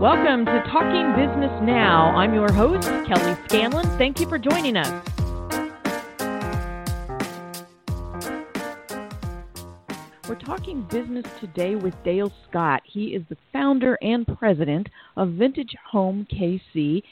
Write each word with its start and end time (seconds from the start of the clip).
Welcome 0.00 0.44
to 0.44 0.62
Talking 0.70 1.12
Business 1.16 1.50
Now. 1.60 2.14
I'm 2.14 2.32
your 2.32 2.52
host, 2.52 2.86
Kelly 3.08 3.36
Scanlon. 3.48 3.84
Thank 3.98 4.20
you 4.20 4.28
for 4.28 4.38
joining 4.38 4.76
us. 4.76 4.86
We're 10.28 10.38
talking 10.38 10.82
business 10.88 11.26
today 11.40 11.74
with 11.74 11.94
Dale 12.04 12.30
Scott. 12.48 12.82
He 12.84 13.06
is 13.06 13.24
the 13.28 13.36
founder 13.52 13.98
and 14.00 14.24
president 14.38 14.88
of 15.16 15.30
Vintage 15.30 15.74
Home 15.90 16.28
KC. 16.30 17.02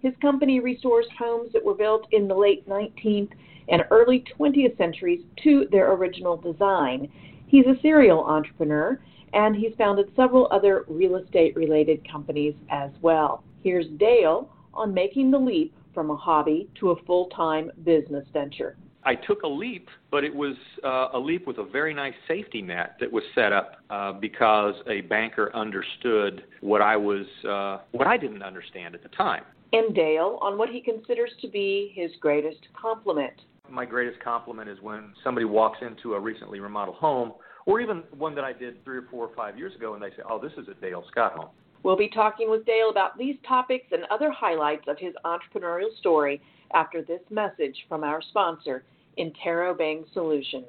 His 0.00 0.12
company 0.20 0.58
restores 0.58 1.06
homes 1.16 1.52
that 1.52 1.64
were 1.64 1.74
built 1.74 2.08
in 2.10 2.26
the 2.26 2.34
late 2.34 2.68
19th 2.68 3.30
and 3.68 3.84
early 3.92 4.24
20th 4.36 4.76
centuries 4.76 5.20
to 5.44 5.68
their 5.70 5.92
original 5.92 6.36
design. 6.36 7.08
He's 7.46 7.66
a 7.66 7.80
serial 7.82 8.24
entrepreneur 8.24 8.98
and 9.32 9.56
he's 9.56 9.72
founded 9.76 10.10
several 10.16 10.48
other 10.50 10.84
real 10.88 11.16
estate 11.16 11.56
related 11.56 12.08
companies 12.10 12.54
as 12.70 12.90
well. 13.00 13.42
Here's 13.62 13.86
Dale 13.98 14.50
on 14.74 14.92
making 14.92 15.30
the 15.30 15.38
leap 15.38 15.74
from 15.94 16.10
a 16.10 16.16
hobby 16.16 16.68
to 16.80 16.90
a 16.90 17.02
full 17.04 17.26
time 17.28 17.70
business 17.84 18.26
venture. 18.32 18.76
I 19.04 19.16
took 19.16 19.42
a 19.42 19.48
leap, 19.48 19.88
but 20.10 20.22
it 20.22 20.34
was 20.34 20.54
uh, 20.84 21.08
a 21.14 21.18
leap 21.18 21.46
with 21.46 21.58
a 21.58 21.64
very 21.64 21.92
nice 21.92 22.14
safety 22.28 22.62
net 22.62 22.96
that 23.00 23.10
was 23.10 23.24
set 23.34 23.52
up 23.52 23.76
uh, 23.90 24.12
because 24.12 24.74
a 24.88 25.00
banker 25.02 25.54
understood 25.56 26.44
what 26.60 26.80
I 26.80 26.96
was, 26.96 27.26
uh, 27.48 27.78
what 27.90 28.06
I 28.06 28.16
didn't 28.16 28.42
understand 28.42 28.94
at 28.94 29.02
the 29.02 29.08
time. 29.08 29.42
And 29.72 29.94
Dale 29.94 30.38
on 30.40 30.56
what 30.56 30.68
he 30.68 30.80
considers 30.80 31.30
to 31.40 31.48
be 31.48 31.92
his 31.96 32.12
greatest 32.20 32.60
compliment. 32.80 33.32
My 33.68 33.86
greatest 33.86 34.22
compliment 34.22 34.68
is 34.68 34.78
when 34.82 35.14
somebody 35.24 35.46
walks 35.46 35.78
into 35.82 36.14
a 36.14 36.20
recently 36.20 36.60
remodeled 36.60 36.98
home 36.98 37.32
or 37.66 37.80
even 37.80 38.02
one 38.16 38.34
that 38.34 38.44
I 38.44 38.52
did 38.52 38.84
three 38.84 38.98
or 38.98 39.02
four 39.10 39.26
or 39.26 39.34
five 39.34 39.58
years 39.58 39.74
ago, 39.74 39.94
and 39.94 40.02
they 40.02 40.10
say, 40.10 40.22
"Oh, 40.28 40.38
this 40.38 40.52
is 40.56 40.68
a 40.68 40.74
Dale 40.74 41.04
Scott 41.10 41.32
home." 41.32 41.50
We'll 41.82 41.96
be 41.96 42.08
talking 42.08 42.48
with 42.48 42.64
Dale 42.64 42.90
about 42.90 43.18
these 43.18 43.36
topics 43.46 43.86
and 43.90 44.04
other 44.04 44.30
highlights 44.30 44.86
of 44.86 44.98
his 44.98 45.14
entrepreneurial 45.24 45.96
story 45.98 46.40
after 46.74 47.02
this 47.02 47.20
message 47.30 47.86
from 47.88 48.04
our 48.04 48.22
sponsor, 48.22 48.84
Interrobang 49.18 50.04
Solutions. 50.12 50.66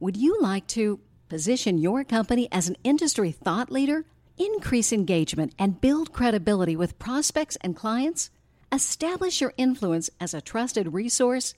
Would 0.00 0.16
you 0.16 0.38
like 0.40 0.66
to 0.68 1.00
position 1.28 1.78
your 1.78 2.04
company 2.04 2.48
as 2.52 2.68
an 2.68 2.76
industry 2.84 3.32
thought 3.32 3.70
leader, 3.70 4.04
increase 4.38 4.92
engagement, 4.92 5.54
and 5.58 5.80
build 5.80 6.12
credibility 6.12 6.76
with 6.76 6.98
prospects 6.98 7.56
and 7.56 7.74
clients? 7.74 8.30
Establish 8.70 9.40
your 9.40 9.54
influence 9.56 10.10
as 10.20 10.34
a 10.34 10.40
trusted 10.40 10.94
resource 10.94 11.54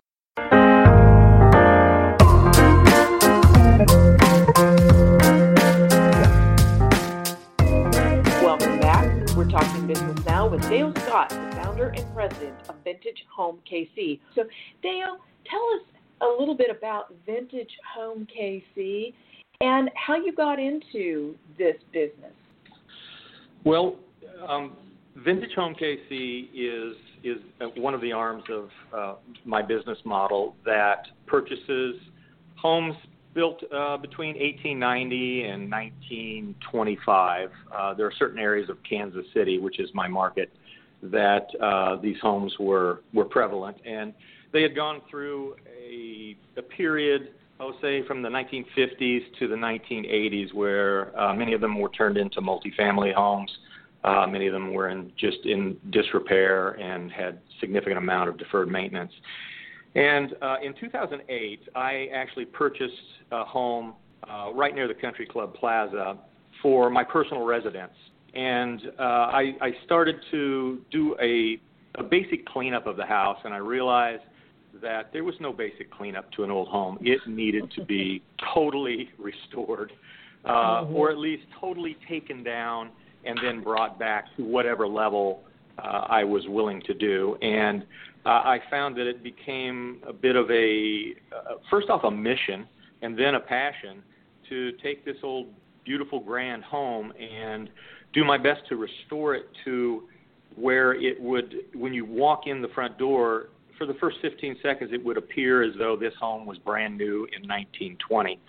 Welcome 8.42 8.80
back. 8.80 9.30
We're 9.36 9.50
talking 9.50 9.86
business 9.88 10.26
now 10.26 10.48
with 10.48 10.68
Dale 10.70 10.94
Scott, 10.96 11.30
the 11.30 11.52
founder 11.56 11.90
and 11.90 12.14
president 12.14 12.56
of 12.68 12.76
Vintage 12.84 13.26
Home 13.36 13.60
KC. 13.70 14.20
So, 14.36 14.44
Dale, 14.82 15.18
tell 15.46 15.62
us 15.76 15.82
a 16.22 16.40
little 16.40 16.56
bit 16.56 16.70
about 16.76 17.14
Vintage 17.26 17.72
Home 17.96 18.28
KC 18.28 19.14
and 19.62 19.90
how 19.96 20.16
you 20.16 20.34
got 20.34 20.60
into 20.60 21.36
this 21.58 21.76
business. 21.92 22.34
Well, 23.66 23.96
um, 24.48 24.78
Vintage 25.18 25.54
Home 25.56 25.76
KC 25.76 26.50
is 26.54 26.96
is 27.22 27.38
one 27.76 27.94
of 27.94 28.00
the 28.00 28.14
arms 28.14 28.44
of 28.50 28.70
uh, 28.96 29.16
my 29.44 29.62
business 29.62 29.98
model 30.06 30.56
that 30.64 31.08
purchases 31.28 31.96
homes 32.56 32.96
built 33.34 33.62
uh, 33.74 33.98
between 33.98 34.36
1890 34.38 35.44
and 35.44 35.70
1925. 35.70 37.50
Uh, 37.72 37.94
there 37.94 38.06
are 38.06 38.14
certain 38.18 38.40
areas 38.40 38.70
of 38.70 38.78
Kansas 38.90 39.26
City, 39.34 39.60
which 39.60 39.80
is 39.80 39.90
my 39.94 40.08
market, 40.08 40.52
that 41.04 41.48
uh, 41.62 41.98
these 41.98 42.18
homes 42.22 42.54
were 42.60 43.02
were 43.14 43.26
prevalent, 43.26 43.78
and 43.86 44.14
they 44.52 44.62
had 44.62 44.76
gone 44.76 45.02
through 45.10 45.56
a, 45.68 46.36
a 46.58 46.62
period, 46.62 47.34
I 47.60 47.66
would 47.66 47.76
say, 47.82 48.06
from 48.08 48.22
the 48.22 48.30
1950s 48.30 49.22
to 49.40 49.48
the 49.48 49.56
1980s, 49.56 50.54
where 50.54 51.18
uh, 51.20 51.34
many 51.34 51.54
of 51.54 51.62
them 51.62 51.80
were 51.80 51.90
turned 51.90 52.18
into 52.18 52.42
multifamily 52.42 53.14
homes. 53.14 53.52
Uh, 54.04 54.26
many 54.28 54.48
of 54.48 54.54
them 54.54 54.74
were 54.74 54.90
in 54.90 55.12
just 55.18 55.40
in 55.46 55.78
disrepair 55.90 56.72
and 56.72 57.12
had 57.12 57.40
significant 57.60 57.98
amount 57.98 58.30
of 58.30 58.38
deferred 58.38 58.70
maintenance. 58.70 59.12
And 59.96 60.36
uh, 60.42 60.58
in 60.64 60.74
2008, 60.80 61.60
I 61.76 62.08
actually 62.14 62.46
purchased 62.46 62.94
a 63.32 63.44
home 63.44 63.94
uh, 64.30 64.52
right 64.54 64.74
near 64.74 64.88
the 64.88 64.94
Country 64.94 65.26
Club 65.26 65.54
Plaza 65.54 66.18
for 66.62 66.90
my 66.90 67.04
personal 67.04 67.46
residence. 67.46 67.94
And 68.34 68.82
uh, 69.00 69.02
I, 69.02 69.56
I 69.62 69.72
started 69.86 70.16
to 70.32 70.82
do 70.92 71.16
a, 71.22 71.60
a 72.00 72.04
basic 72.04 72.46
cleanup 72.46 72.86
of 72.86 72.96
the 72.96 73.06
house, 73.06 73.40
and 73.44 73.54
I 73.54 73.58
realized 73.58 74.22
that 74.82 75.12
there 75.14 75.24
was 75.24 75.36
no 75.40 75.54
basic 75.54 75.92
cleanup 75.92 76.32
to 76.34 76.44
an 76.44 76.52
old 76.52 76.68
home. 76.68 76.98
It 77.02 77.20
needed 77.28 77.72
to 77.76 77.86
be 77.86 78.22
totally 78.54 79.10
restored, 79.18 79.92
uh, 80.46 80.50
mm-hmm. 80.50 80.96
or 80.96 81.12
at 81.12 81.18
least 81.18 81.44
totally 81.60 81.98
taken 82.08 82.44
down 82.44 82.90
and 83.26 83.38
then 83.44 83.62
brought 83.62 84.00
back 84.00 84.26
to 84.38 84.44
whatever 84.44 84.88
level 84.88 85.44
uh, 85.78 86.06
I 86.10 86.24
was 86.24 86.44
willing 86.48 86.82
to 86.84 86.94
do. 86.94 87.38
And 87.42 87.84
uh, 88.26 88.30
I 88.30 88.60
found 88.70 88.96
that 88.98 89.08
it 89.08 89.24
became 89.24 90.02
a 90.08 90.14
bit 90.14 90.36
of 90.36 90.50
a, 90.52 91.14
uh, 91.36 91.56
first 91.70 91.90
off, 91.90 92.04
a 92.04 92.12
mission, 92.12 92.68
and 93.02 93.18
then 93.18 93.36
a 93.36 93.40
passion 93.40 94.04
to 94.50 94.72
take 94.84 95.06
this 95.06 95.18
old, 95.24 95.48
beautiful, 95.86 96.20
grand 96.20 96.64
home 96.64 97.14
and 97.14 97.70
do 98.14 98.26
my 98.26 98.38
best 98.38 98.62
to 98.70 98.76
restore 98.76 99.36
it 99.36 99.48
to 99.66 100.04
where 100.56 100.94
it 100.94 101.20
would, 101.22 101.56
when 101.74 101.94
you 101.94 102.06
walk 102.06 102.48
in 102.48 102.62
the 102.62 102.68
front 102.70 102.98
door, 102.98 103.50
for 103.80 103.88
the 103.88 103.96
first 103.96 104.18
15 104.22 104.58
seconds, 104.62 104.92
it 104.94 105.04
would 105.04 105.18
appear 105.18 105.64
as 105.64 105.74
though 105.80 105.96
this 105.96 106.14
home 106.20 106.46
was 106.46 106.60
brand 106.60 106.98
new 106.98 107.26
in 107.36 107.48
1920. 107.48 108.40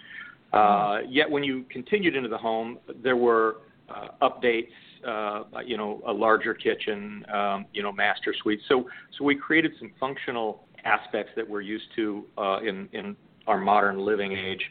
Uh, 0.52 0.98
yet 1.08 1.30
when 1.30 1.44
you 1.44 1.64
continued 1.70 2.16
into 2.16 2.28
the 2.28 2.36
home, 2.36 2.78
there 3.02 3.16
were 3.16 3.58
uh, 3.88 4.08
updates, 4.20 4.72
uh, 5.06 5.44
you 5.64 5.76
know, 5.76 6.02
a 6.06 6.12
larger 6.12 6.52
kitchen, 6.52 7.24
um, 7.32 7.64
you 7.72 7.82
know, 7.82 7.92
master 7.92 8.34
suite. 8.42 8.60
So, 8.68 8.88
so 9.16 9.24
we 9.24 9.36
created 9.36 9.72
some 9.78 9.92
functional 9.98 10.64
aspects 10.84 11.32
that 11.36 11.48
we're 11.48 11.60
used 11.60 11.86
to 11.97 12.24
uh, 12.36 12.58
in, 12.60 12.88
in 12.92 13.16
our 13.47 13.58
modern 13.58 14.04
living 14.04 14.32
age. 14.32 14.62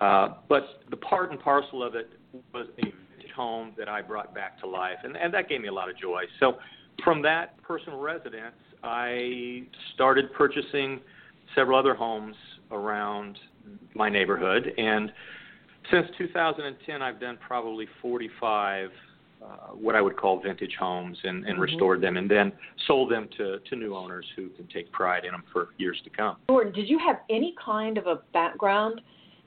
Uh, 0.00 0.34
but 0.48 0.82
the 0.90 0.96
part 0.96 1.30
and 1.30 1.38
parcel 1.40 1.82
of 1.82 1.94
it 1.94 2.10
was 2.52 2.66
a 2.78 2.82
vintage 2.82 3.30
home 3.36 3.72
that 3.78 3.88
I 3.88 4.02
brought 4.02 4.34
back 4.34 4.58
to 4.60 4.66
life, 4.66 4.98
and, 5.04 5.16
and 5.16 5.32
that 5.34 5.48
gave 5.48 5.60
me 5.60 5.68
a 5.68 5.72
lot 5.72 5.88
of 5.88 5.96
joy. 5.96 6.24
So, 6.40 6.58
from 7.04 7.22
that 7.22 7.60
personal 7.62 7.98
residence, 7.98 8.54
I 8.82 9.62
started 9.94 10.32
purchasing 10.32 11.00
several 11.54 11.78
other 11.78 11.94
homes 11.94 12.36
around 12.70 13.38
my 13.94 14.08
neighborhood, 14.08 14.72
and 14.78 15.12
since 15.90 16.06
2010, 16.18 17.02
I've 17.02 17.20
done 17.20 17.38
probably 17.46 17.86
45 18.00 18.90
uh, 19.42 19.46
what 19.68 19.94
I 19.94 20.02
would 20.02 20.18
call 20.18 20.38
vintage 20.38 20.76
homes 20.78 21.16
and, 21.24 21.44
and 21.46 21.54
mm-hmm. 21.54 21.62
restored 21.62 22.02
them, 22.02 22.18
and 22.18 22.30
then 22.30 22.52
sold 22.86 23.10
them 23.10 23.26
to, 23.38 23.58
to 23.58 23.76
new 23.76 23.96
owners 23.96 24.26
who 24.36 24.50
can 24.50 24.66
take 24.66 24.92
pride 24.92 25.24
in 25.24 25.32
them 25.32 25.44
for 25.50 25.68
years 25.78 25.98
to 26.04 26.10
come. 26.10 26.36
Jordan, 26.50 26.74
did 26.74 26.88
you 26.88 26.98
have 26.98 27.20
any 27.30 27.54
kind 27.62 27.96
of 27.96 28.06
a 28.06 28.20
background 28.34 29.00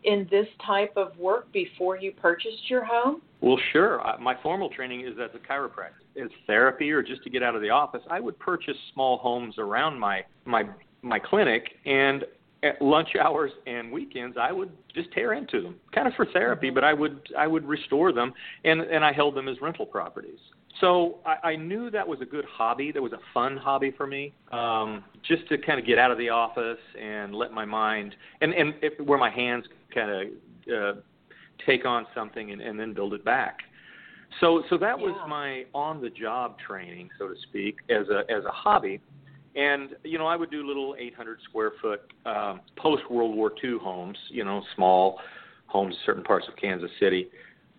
in 0.04 0.28
this 0.32 0.48
type 0.66 0.94
of 0.96 1.16
work 1.18 1.52
before 1.54 1.98
you 1.98 2.12
purchased 2.12 2.70
your 2.70 2.84
home? 2.84 3.22
Well, 3.44 3.60
sure. 3.74 4.02
My 4.22 4.36
formal 4.42 4.70
training 4.70 5.02
is 5.02 5.16
as 5.22 5.30
a 5.36 5.52
chiropractor. 5.52 6.24
As 6.24 6.30
therapy 6.48 6.92
or 6.92 7.04
just 7.04 7.24
to 7.24 7.30
get 7.30 7.44
out 7.44 7.56
of 7.56 7.62
the 7.62 7.70
office, 7.70 8.02
I 8.10 8.22
would 8.22 8.40
purchase 8.40 8.78
small 8.94 9.18
homes 9.18 9.56
around 9.58 10.00
my 10.00 10.24
my 10.46 10.64
my 11.02 11.20
clinic 11.20 11.64
and 11.86 12.24
at 12.64 12.82
lunch 12.82 13.10
hours 13.22 13.52
and 13.68 13.92
weekends 13.92 14.38
I 14.40 14.54
would 14.54 14.72
just 14.96 15.12
tear 15.12 15.34
into 15.34 15.62
them, 15.62 15.76
kind 15.94 16.08
of 16.08 16.14
for 16.14 16.26
therapy, 16.28 16.70
but 16.70 16.86
I 16.86 16.94
would 16.94 17.20
I 17.38 17.48
would 17.48 17.66
restore 17.66 18.14
them 18.14 18.34
and 18.64 18.80
and 18.80 19.04
I 19.04 19.12
held 19.12 19.36
them 19.36 19.50
as 19.50 19.60
rental 19.62 19.86
properties. 19.86 20.40
so 20.80 21.18
I, 21.26 21.50
I 21.50 21.56
knew 21.58 21.92
that 21.92 22.08
was 22.08 22.22
a 22.22 22.26
good 22.26 22.46
hobby. 22.46 22.94
That 22.94 23.02
was 23.02 23.12
a 23.12 23.20
fun 23.34 23.58
hobby 23.58 23.92
for 23.98 24.08
me, 24.08 24.32
um, 24.54 25.04
just 25.28 25.50
to 25.50 25.58
kind 25.58 25.82
of 25.82 25.86
get 25.86 25.98
out 26.00 26.12
of 26.12 26.18
the 26.18 26.30
office 26.30 26.80
and 26.98 27.36
let 27.36 27.52
my 27.52 27.66
mind 27.66 28.16
and 28.40 28.54
and 28.54 28.74
it, 28.82 29.06
where 29.06 29.20
my 29.20 29.30
hands 29.30 29.66
kind 29.94 30.10
of 30.10 30.22
uh, 30.74 31.00
take 31.66 31.86
on 31.86 32.06
something 32.14 32.52
and, 32.52 32.62
and 32.62 32.80
then 32.80 32.94
build 32.94 33.14
it 33.14 33.24
back. 33.24 33.60
So 34.40 34.64
so 34.70 34.78
that 34.80 34.98
was 34.98 35.14
my 35.28 35.66
on 35.74 36.02
the 36.02 36.10
job 36.10 36.56
training, 36.66 37.10
so 37.20 37.28
to 37.28 37.36
speak, 37.50 37.78
as 37.90 38.08
a 38.10 38.20
as 38.32 38.44
a 38.46 38.52
hobby. 38.52 39.00
And 39.56 39.92
you 40.04 40.18
know, 40.18 40.26
I 40.26 40.36
would 40.36 40.50
do 40.50 40.66
little 40.66 40.96
800 40.98 41.38
square 41.48 41.74
foot 41.82 42.02
um, 42.26 42.62
post 42.78 43.04
World 43.12 43.36
War 43.36 43.52
II 43.64 43.78
homes, 43.80 44.18
you 44.30 44.44
know, 44.44 44.64
small 44.76 45.20
homes, 45.68 45.94
in 45.94 46.00
certain 46.06 46.24
parts 46.24 46.48
of 46.48 46.56
Kansas 46.56 46.90
City. 47.00 47.28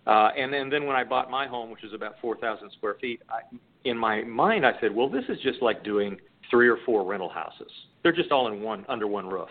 Uh, 0.07 0.29
and 0.37 0.53
then, 0.53 0.69
then 0.69 0.85
when 0.85 0.95
I 0.95 1.03
bought 1.03 1.31
my 1.31 1.47
home, 1.47 1.71
which 1.71 1.83
is 1.83 1.91
about 1.91 2.13
4,000 2.21 2.69
square 2.77 2.95
feet, 3.01 3.21
I, 3.27 3.39
in 3.85 3.97
my 3.97 4.21
mind 4.23 4.65
I 4.65 4.73
said, 4.79 4.93
well, 4.93 5.09
this 5.09 5.23
is 5.29 5.39
just 5.41 5.61
like 5.61 5.83
doing 5.83 6.17
three 6.51 6.69
or 6.69 6.77
four 6.85 7.03
rental 7.05 7.29
houses. 7.29 7.71
They're 8.03 8.11
just 8.11 8.31
all 8.31 8.47
in 8.47 8.61
one 8.61 8.85
under 8.87 9.07
one 9.07 9.27
roof. 9.27 9.49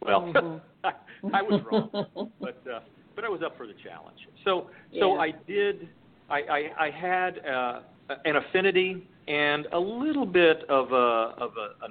Well, 0.00 0.22
Mhm. 0.32 0.60
I, 0.84 0.92
I 1.34 1.42
was 1.42 1.60
wrong, 1.64 1.90
but 2.40 2.62
uh, 2.72 2.80
but 3.16 3.24
I 3.24 3.28
was 3.28 3.42
up 3.42 3.56
for 3.56 3.66
the 3.66 3.74
challenge. 3.82 4.28
So 4.44 4.68
so 5.00 5.18
I 5.18 5.32
did. 5.48 5.88
I 6.30 6.40
I, 6.40 6.86
I 6.86 6.90
had 6.90 7.44
uh, 7.44 7.80
an 8.24 8.36
affinity 8.36 9.08
and 9.26 9.66
a 9.72 9.78
little 9.78 10.26
bit 10.26 10.62
of 10.68 10.92
a 10.92 11.34
of 11.42 11.52
a, 11.56 11.84
a 11.84 11.88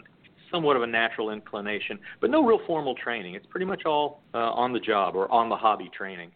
somewhat 0.51 0.77
of 0.77 0.83
a 0.83 0.87
natural 0.87 1.31
inclination, 1.31 1.99
but 2.21 2.29
no 2.29 2.45
real 2.45 2.59
formal 2.65 2.95
training. 2.95 3.35
It's 3.35 3.47
pretty 3.47 3.65
much 3.65 3.85
all 3.85 4.21
uh, 4.33 4.37
on 4.37 4.71
the 4.71 4.79
job 4.79 5.15
or 5.15 5.29
on 5.31 5.49
the 5.49 5.55
hobby 5.55 5.89
training. 5.95 6.31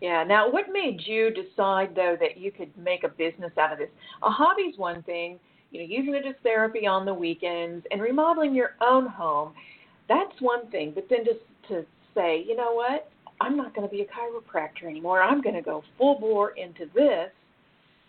Yeah. 0.00 0.22
Now, 0.22 0.50
what 0.50 0.66
made 0.70 1.00
you 1.04 1.30
decide 1.30 1.94
though 1.96 2.16
that 2.20 2.36
you 2.36 2.52
could 2.52 2.76
make 2.76 3.04
a 3.04 3.08
business 3.08 3.52
out 3.58 3.72
of 3.72 3.78
this? 3.78 3.88
A 4.22 4.30
hobby's 4.30 4.76
one 4.76 5.02
thing, 5.04 5.38
you 5.70 5.80
know, 5.80 5.86
using 5.88 6.14
it 6.14 6.26
as 6.26 6.34
therapy 6.42 6.86
on 6.86 7.06
the 7.06 7.14
weekends 7.14 7.84
and 7.90 8.00
remodeling 8.00 8.54
your 8.54 8.74
own 8.80 9.06
home. 9.06 9.54
That's 10.08 10.38
one 10.40 10.70
thing, 10.70 10.92
but 10.94 11.06
then 11.08 11.24
just 11.24 11.40
to 11.68 11.86
say, 12.14 12.44
you 12.46 12.54
know 12.54 12.74
what? 12.74 13.10
I'm 13.44 13.58
not 13.58 13.74
going 13.74 13.86
to 13.86 13.94
be 13.94 14.00
a 14.00 14.06
chiropractor 14.06 14.88
anymore. 14.88 15.22
I'm 15.22 15.42
going 15.42 15.54
to 15.54 15.62
go 15.62 15.82
full 15.98 16.18
bore 16.18 16.52
into 16.52 16.86
this. 16.94 17.30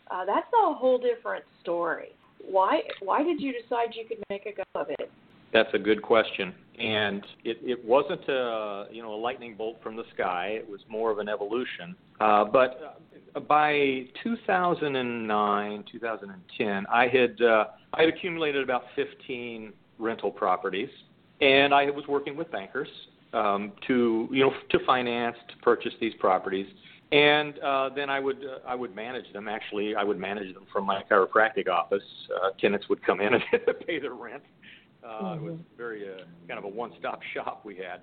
Uh, 0.09 0.23
that's 0.23 0.47
a 0.63 0.73
whole 0.73 0.97
different 0.97 1.43
story. 1.61 2.09
Why? 2.49 2.81
Why 3.01 3.21
did 3.21 3.41
you 3.41 3.51
decide 3.51 3.89
you 3.93 4.05
could 4.07 4.19
make 4.29 4.45
a 4.45 4.53
go 4.53 4.63
of 4.79 4.87
it? 4.89 5.11
That's 5.51 5.73
a 5.73 5.79
good 5.79 6.01
question, 6.01 6.53
and 6.79 7.23
it, 7.43 7.57
it 7.61 7.83
wasn't 7.83 8.21
a 8.29 8.85
you 8.91 9.01
know 9.01 9.13
a 9.13 9.19
lightning 9.19 9.55
bolt 9.55 9.77
from 9.81 9.95
the 9.95 10.03
sky. 10.13 10.49
It 10.51 10.69
was 10.69 10.79
more 10.87 11.11
of 11.11 11.19
an 11.19 11.27
evolution. 11.27 11.95
Uh, 12.19 12.45
but 12.45 12.97
uh, 13.35 13.39
by 13.41 14.05
2009, 14.23 15.83
2010, 15.91 16.85
I 16.93 17.07
had 17.07 17.41
uh, 17.41 17.65
I 17.93 18.01
had 18.01 18.09
accumulated 18.09 18.63
about 18.63 18.83
15 18.95 19.73
rental 19.97 20.31
properties, 20.31 20.89
and 21.41 21.73
I 21.73 21.89
was 21.89 22.05
working 22.07 22.37
with 22.37 22.51
bankers 22.51 22.89
um, 23.35 23.73
to 23.87 24.27
you 24.31 24.45
know 24.45 24.53
to 24.69 24.79
finance 24.85 25.35
to 25.49 25.57
purchase 25.57 25.93
these 25.99 26.13
properties. 26.19 26.65
And 27.11 27.59
uh, 27.59 27.89
then 27.95 28.09
I 28.09 28.19
would 28.19 28.37
uh, 28.37 28.67
I 28.67 28.73
would 28.73 28.95
manage 28.95 29.31
them. 29.33 29.47
Actually, 29.47 29.95
I 29.95 30.03
would 30.03 30.17
manage 30.17 30.53
them 30.53 30.65
from 30.73 30.85
my 30.85 31.03
chiropractic 31.09 31.67
office. 31.69 32.03
Uh, 32.33 32.49
tenants 32.59 32.89
would 32.89 33.05
come 33.05 33.21
in 33.21 33.33
and 33.33 33.43
pay 33.85 33.99
their 33.99 34.15
rent. 34.15 34.43
Uh, 35.03 35.35
It 35.35 35.41
was 35.41 35.59
very 35.77 36.09
uh, 36.09 36.23
kind 36.47 36.57
of 36.57 36.63
a 36.63 36.67
one-stop 36.67 37.19
shop 37.33 37.61
we 37.63 37.75
had. 37.75 38.01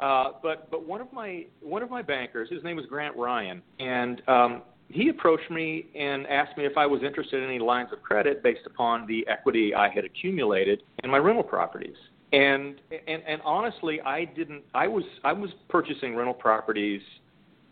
Uh, 0.00 0.32
but 0.42 0.70
but 0.70 0.86
one 0.86 1.00
of 1.00 1.12
my 1.12 1.44
one 1.60 1.82
of 1.82 1.90
my 1.90 2.00
bankers, 2.00 2.48
his 2.48 2.62
name 2.62 2.76
was 2.76 2.86
Grant 2.86 3.16
Ryan, 3.16 3.60
and 3.80 4.22
um, 4.28 4.62
he 4.88 5.08
approached 5.10 5.50
me 5.50 5.86
and 5.94 6.26
asked 6.28 6.56
me 6.56 6.64
if 6.64 6.78
I 6.78 6.86
was 6.86 7.02
interested 7.02 7.42
in 7.42 7.48
any 7.48 7.58
lines 7.58 7.90
of 7.92 8.02
credit 8.02 8.42
based 8.42 8.66
upon 8.66 9.06
the 9.06 9.26
equity 9.28 9.74
I 9.74 9.90
had 9.90 10.04
accumulated 10.04 10.82
in 11.04 11.10
my 11.10 11.18
rental 11.18 11.42
properties. 11.42 11.96
And 12.32 12.80
and 12.90 13.22
and 13.26 13.40
honestly, 13.44 14.00
I 14.02 14.24
didn't. 14.24 14.62
I 14.74 14.86
was 14.86 15.04
I 15.24 15.32
was 15.32 15.50
purchasing 15.68 16.14
rental 16.14 16.34
properties 16.34 17.00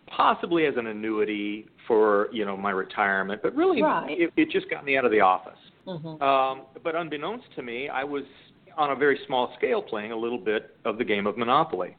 possibly 0.06 0.66
as 0.66 0.74
an 0.76 0.86
annuity 0.86 1.66
for 1.86 2.28
you 2.32 2.44
know 2.44 2.56
my 2.56 2.70
retirement, 2.70 3.42
but 3.42 3.54
really 3.54 3.82
Right. 3.82 4.18
it, 4.18 4.32
it 4.36 4.50
just 4.50 4.70
got 4.70 4.84
me 4.84 4.96
out 4.96 5.04
of 5.04 5.10
the 5.10 5.20
office. 5.20 5.58
Mm-hmm. 5.86 6.22
Um, 6.22 6.62
but 6.82 6.94
unbeknownst 6.94 7.46
to 7.56 7.62
me, 7.62 7.88
I 7.88 8.04
was 8.04 8.24
on 8.76 8.90
a 8.90 8.96
very 8.96 9.18
small 9.26 9.54
scale 9.56 9.82
playing 9.82 10.12
a 10.12 10.16
little 10.16 10.38
bit 10.38 10.76
of 10.84 10.98
the 10.98 11.04
game 11.04 11.26
of 11.26 11.36
Monopoly. 11.36 11.96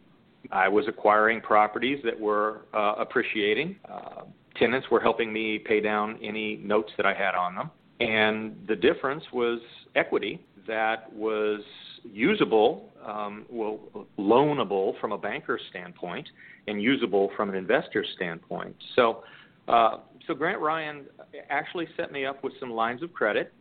I 0.52 0.68
was 0.68 0.86
acquiring 0.88 1.42
properties 1.42 2.00
that 2.06 2.18
were 2.18 2.62
uh, 2.74 2.96
appreciating. 2.98 3.76
Uh, 3.90 4.24
tenants 4.56 4.88
were 4.90 5.00
helping 5.00 5.32
me 5.32 5.60
pay 5.60 5.82
down 5.82 6.18
any 6.22 6.58
notes 6.58 6.92
that 6.98 7.06
I 7.06 7.14
had 7.14 7.36
on 7.36 7.56
them. 7.56 7.72
And 8.00 8.56
the 8.68 8.76
difference 8.76 9.24
was 9.34 9.60
equity 9.96 10.46
that 10.68 11.12
was 11.14 11.62
usable, 12.04 12.90
um, 13.06 13.46
well, 13.50 13.80
loanable 14.20 15.00
from 15.00 15.12
a 15.12 15.18
banker's 15.18 15.62
standpoint, 15.70 16.28
and 16.68 16.82
usable 16.82 17.32
from 17.36 17.50
an 17.50 17.56
investor's 17.56 18.08
standpoint. 18.16 18.76
So, 18.96 19.24
uh, 19.68 20.00
so 20.28 20.34
Grant 20.34 20.60
Ryan 20.60 21.06
actually 21.50 21.88
set 21.96 22.12
me 22.12 22.26
up 22.26 22.44
with 22.44 22.54
some 22.60 22.72
lines 22.72 23.02
of 23.02 23.14
credit 23.14 23.54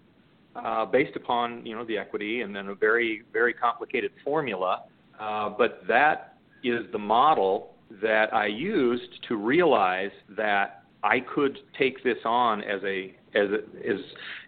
uh, 0.56 0.84
based 0.84 1.16
upon 1.16 1.64
you 1.64 1.74
know 1.74 1.84
the 1.84 1.98
equity 1.98 2.40
and 2.40 2.54
then 2.54 2.68
a 2.68 2.74
very 2.74 3.22
very 3.32 3.52
complicated 3.52 4.10
formula. 4.24 4.84
Uh, 5.18 5.50
but 5.50 5.82
that 5.88 6.38
is 6.64 6.84
the 6.92 6.98
model 6.98 7.74
that 8.02 8.34
I 8.34 8.46
used 8.46 9.24
to 9.28 9.36
realize 9.36 10.10
that 10.36 10.82
I 11.06 11.20
could 11.20 11.58
take 11.78 12.02
this 12.02 12.18
on 12.24 12.62
as 12.62 12.82
a 12.84 13.14
as 13.34 13.48
a, 13.50 13.88
as 13.88 14.00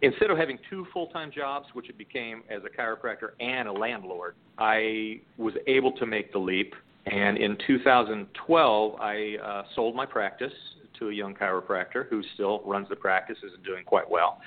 instead 0.02 0.31
of 0.31 0.38
having 0.38 0.58
two 0.70 0.87
full-time 0.93 1.31
jobs, 1.31 1.66
which 1.75 1.90
it 1.90 1.99
became 1.99 2.43
as 2.49 2.62
a 2.64 2.81
chiropractor 2.81 3.31
and 3.38 3.69
a 3.69 3.72
landlord, 3.72 4.34
I 4.56 5.20
was 5.37 5.52
able 5.66 5.93
to 5.93 6.06
make 6.06 6.32
the 6.32 6.38
leap. 6.38 6.75
And 7.06 7.37
in 7.37 7.56
2012, 7.66 9.00
I 9.00 9.37
uh, 9.43 9.62
sold 9.75 9.94
my 9.94 10.06
practice 10.06 10.52
to 10.99 11.10
a 11.10 11.12
young 11.12 11.34
chiropractor 11.34 12.08
who 12.08 12.22
still 12.34 12.62
runs 12.64 12.88
the 12.88 12.96
practice 12.96 13.37
is 13.43 13.52
doing 13.64 13.84
quite 13.84 14.10
well 14.10 14.40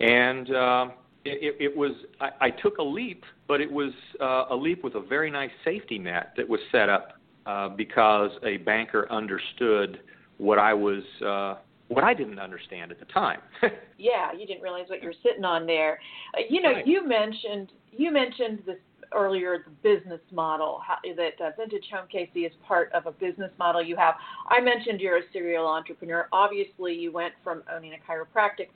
and 0.00 0.50
uh, 0.50 0.86
it, 1.24 1.56
it 1.60 1.76
was 1.76 1.92
I, 2.20 2.30
I 2.40 2.50
took 2.50 2.78
a 2.78 2.82
leap, 2.82 3.24
but 3.48 3.60
it 3.60 3.70
was 3.70 3.92
uh, 4.20 4.46
a 4.50 4.56
leap 4.56 4.84
with 4.84 4.94
a 4.94 5.00
very 5.00 5.30
nice 5.30 5.50
safety 5.64 5.98
net 5.98 6.32
that 6.36 6.48
was 6.48 6.60
set 6.72 6.88
up 6.88 7.12
uh, 7.46 7.68
because 7.68 8.30
a 8.44 8.58
banker 8.58 9.10
understood 9.10 10.00
what 10.38 10.58
I 10.58 10.74
was 10.74 11.02
uh, 11.24 11.60
what 11.88 12.04
I 12.04 12.14
didn't 12.14 12.38
understand 12.38 12.90
at 12.90 12.98
the 12.98 13.06
time. 13.06 13.40
Yeah, 13.96 14.32
you 14.32 14.44
didn't 14.44 14.60
realize 14.60 14.86
what 14.88 15.00
you 15.00 15.08
were 15.08 15.14
sitting 15.22 15.44
on 15.44 15.66
there. 15.66 16.00
Uh, 16.36 16.42
you 16.50 16.60
know, 16.60 16.72
Right. 16.72 16.86
you 16.86 17.06
mentioned 17.06 17.70
you 17.92 18.10
mentioned 18.12 18.58
this 18.66 18.76
earlier, 19.14 19.64
the 19.64 19.70
business 19.88 20.20
model 20.32 20.80
how, 20.86 20.96
that 21.16 21.40
uh, 21.40 21.50
Vintage 21.56 21.84
Home 21.92 22.06
KC 22.12 22.46
is 22.46 22.52
part 22.66 22.92
of 22.92 23.06
a 23.06 23.12
business 23.12 23.52
model 23.58 23.82
you 23.82 23.96
have. 23.96 24.14
I 24.50 24.60
mentioned 24.60 25.00
you're 25.00 25.18
a 25.18 25.22
serial 25.32 25.66
entrepreneur. 25.66 26.28
Obviously, 26.32 26.92
you 26.94 27.12
went 27.12 27.34
from 27.42 27.62
owning 27.74 27.92
a 27.94 28.10
chiropractic 28.10 28.68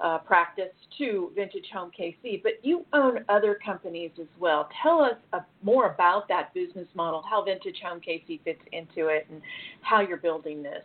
uh, 0.00 0.18
practice 0.18 0.72
to 0.98 1.30
Vintage 1.34 1.66
Home 1.72 1.90
KC, 1.98 2.42
but 2.42 2.52
you 2.62 2.84
own 2.92 3.24
other 3.28 3.58
companies 3.64 4.10
as 4.20 4.26
well. 4.38 4.68
Tell 4.82 5.00
us 5.00 5.14
uh, 5.32 5.40
more 5.62 5.92
about 5.92 6.28
that 6.28 6.52
business 6.54 6.88
model, 6.94 7.22
how 7.28 7.44
Vintage 7.44 7.76
Home 7.84 8.00
KC 8.00 8.42
fits 8.42 8.62
into 8.72 9.08
it, 9.08 9.26
and 9.30 9.40
how 9.82 10.00
you're 10.00 10.16
building 10.16 10.62
this. 10.62 10.84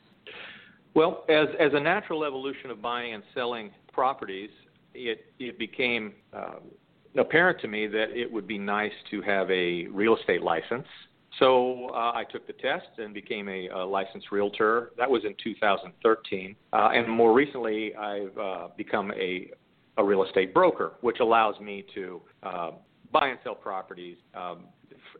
Well, 0.93 1.25
as 1.29 1.47
as 1.59 1.71
a 1.73 1.79
natural 1.79 2.23
evolution 2.23 2.71
of 2.71 2.81
buying 2.81 3.13
and 3.13 3.23
selling 3.33 3.71
properties, 3.93 4.49
it 4.93 5.25
it 5.39 5.59
became 5.59 6.13
um, 6.33 6.61
apparent 7.17 7.59
to 7.61 7.67
me 7.67 7.87
that 7.87 8.11
it 8.15 8.31
would 8.31 8.47
be 8.47 8.57
nice 8.57 8.91
to 9.11 9.21
have 9.21 9.49
a 9.51 9.87
real 9.87 10.15
estate 10.17 10.41
license. 10.41 10.87
So 11.39 11.89
uh, 11.93 12.13
I 12.15 12.23
took 12.31 12.47
the 12.47 12.53
test 12.53 12.87
and 12.97 13.13
became 13.13 13.47
a, 13.47 13.67
a 13.67 13.85
licensed 13.85 14.31
realtor. 14.31 14.91
That 14.97 15.09
was 15.09 15.23
in 15.23 15.35
2013, 15.43 16.55
uh, 16.73 16.89
and 16.93 17.07
more 17.07 17.31
recently, 17.33 17.95
I've 17.95 18.37
uh, 18.37 18.67
become 18.75 19.11
a 19.11 19.51
a 19.97 20.03
real 20.03 20.23
estate 20.23 20.53
broker, 20.53 20.93
which 21.01 21.19
allows 21.19 21.59
me 21.59 21.83
to 21.95 22.21
uh, 22.43 22.71
buy 23.11 23.29
and 23.29 23.39
sell 23.43 23.55
properties, 23.55 24.17
um, 24.35 24.65